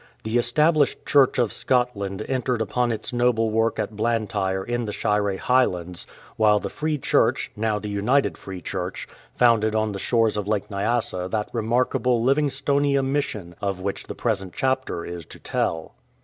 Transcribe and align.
The 0.23 0.39
Established 0.39 1.05
Church 1.05 1.37
of 1.37 1.53
Scotland 1.53 2.25
entered 2.27 2.59
upon 2.59 2.91
its 2.91 3.13
noble 3.13 3.51
work 3.51 3.77
at 3.77 3.95
Blantyre 3.95 4.63
in 4.63 4.85
the 4.85 4.91
Shire 4.91 5.37
Highlands, 5.37 6.07
while 6.37 6.57
the 6.59 6.71
Free 6.71 6.97
Church 6.97 7.51
(now 7.55 7.77
the 7.77 7.87
United 7.87 8.35
Free 8.35 8.61
Church) 8.63 9.07
founded 9.35 9.75
on 9.75 9.91
the 9.91 9.99
shores 9.99 10.37
of 10.37 10.47
Lake 10.47 10.71
Nyasa 10.71 11.29
that 11.29 11.51
remarkable 11.53 12.19
Livingstonia 12.19 13.05
Mission 13.05 13.53
of 13.61 13.79
which 13.79 14.05
the 14.07 14.15
present 14.15 14.53
chapter 14.55 15.05
is 15.05 15.23
to 15.27 15.37
tell. 15.37 15.93